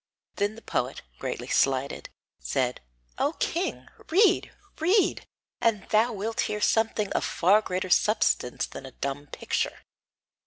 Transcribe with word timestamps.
Then 0.37 0.55
the 0.55 0.63
poet, 0.63 1.03
greatly 1.19 1.45
slighted, 1.47 2.09
said: 2.39 2.81
"O 3.19 3.33
king, 3.33 3.87
read, 4.09 4.51
read, 4.79 5.27
and 5.61 5.87
thou 5.89 6.11
wilt 6.11 6.39
hear 6.49 6.59
something 6.59 7.13
of 7.13 7.23
far 7.23 7.61
greater 7.61 7.91
substance 7.91 8.65
than 8.65 8.87
a 8.87 8.93
dumb 8.97 9.27
picture!" 9.27 9.81